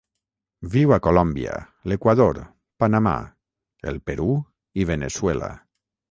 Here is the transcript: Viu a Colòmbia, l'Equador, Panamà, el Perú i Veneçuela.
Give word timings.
Viu 0.75 0.91
a 0.95 0.97
Colòmbia, 1.07 1.57
l'Equador, 1.91 2.39
Panamà, 2.83 3.13
el 3.91 3.99
Perú 4.09 4.31
i 4.83 4.87
Veneçuela. 4.93 5.51